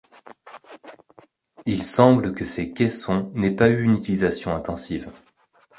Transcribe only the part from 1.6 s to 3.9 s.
Il semble que ces caissons n’aient pas eu